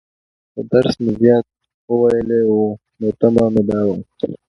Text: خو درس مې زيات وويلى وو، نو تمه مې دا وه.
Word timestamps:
خو 0.51 0.61
درس 0.73 0.93
مې 1.03 1.11
زيات 1.21 1.45
وويلى 1.89 2.39
وو، 2.49 2.63
نو 2.99 3.07
تمه 3.19 3.45
مې 3.53 3.63
دا 3.69 3.79
وه. 3.87 3.95